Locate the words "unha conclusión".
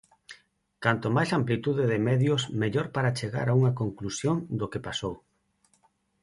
3.59-4.35